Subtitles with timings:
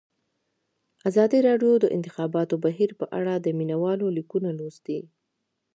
[1.09, 4.99] ازادي راډیو د د انتخاباتو بهیر په اړه د مینه والو لیکونه لوستي.